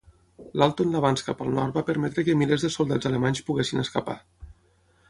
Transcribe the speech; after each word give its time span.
L'alto 0.61 0.85
en 0.87 0.95
l'avanç 0.95 1.21
cap 1.27 1.43
al 1.45 1.53
nord 1.59 1.77
va 1.81 1.83
permetre 1.91 2.27
que 2.31 2.37
milers 2.43 2.67
de 2.69 2.73
soldats 2.79 3.13
alemanys 3.13 3.45
poguessin 3.53 3.85
escapar. 3.87 4.19